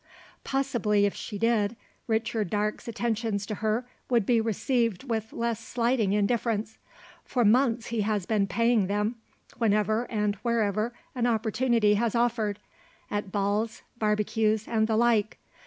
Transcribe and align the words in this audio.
Possibly 0.43 1.05
if 1.05 1.13
she 1.13 1.37
did, 1.37 1.75
Richard 2.07 2.49
Darke's 2.49 2.87
attentions 2.87 3.45
to 3.45 3.53
her 3.61 3.85
would 4.09 4.25
be 4.25 4.41
received 4.41 5.03
with 5.03 5.31
less 5.31 5.59
slighting 5.59 6.11
indifference. 6.13 6.79
For 7.23 7.45
months 7.45 7.85
he 7.93 8.01
has 8.01 8.25
been 8.25 8.47
paying 8.47 8.87
them, 8.87 9.17
whenever, 9.59 10.05
and 10.09 10.33
wherever, 10.37 10.91
an 11.13 11.27
opportunity 11.27 11.93
has 11.93 12.15
offered 12.15 12.57
at 13.11 13.31
balls, 13.31 13.83
barbecues, 13.99 14.67
and 14.67 14.87
the 14.87 14.95
like. 14.97 15.37